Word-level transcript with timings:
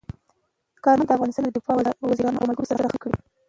کارمل 0.83 1.05
د 1.07 1.11
افغانستان 1.15 1.43
د 1.45 1.49
دفاع 1.57 1.75
وزیرانو 2.09 2.39
او 2.39 2.47
ملګرو 2.47 2.69
سره 2.69 2.81
خبرې 2.83 2.99
کړي. 3.03 3.13